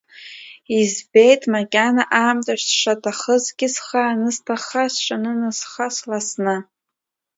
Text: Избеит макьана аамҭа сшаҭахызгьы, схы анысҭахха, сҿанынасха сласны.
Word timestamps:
Избеит 0.79 1.41
макьана 1.53 2.03
аамҭа 2.21 2.55
сшаҭахызгьы, 2.63 3.67
схы 3.75 3.99
анысҭахха, 4.09 4.83
сҿанынасха 4.93 5.87
сласны. 5.95 6.55